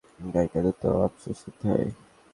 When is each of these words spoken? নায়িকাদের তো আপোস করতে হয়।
নায়িকাদের 0.25 0.75
তো 0.81 0.89
আপোস 1.05 1.25
করতে 1.43 1.65
হয়। 1.67 1.89